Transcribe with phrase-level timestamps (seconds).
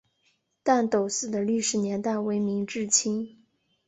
[0.63, 3.37] 旦斗寺的历史年代为明至清。